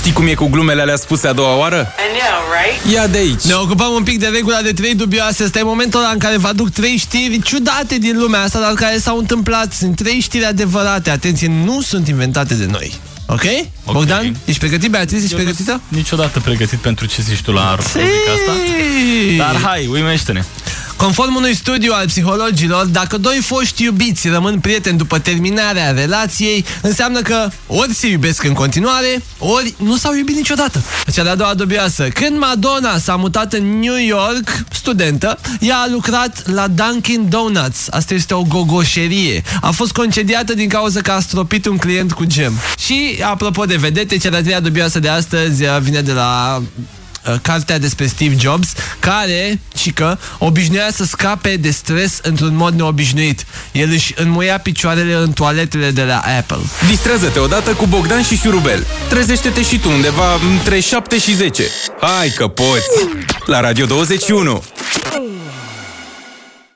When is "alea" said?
0.80-0.96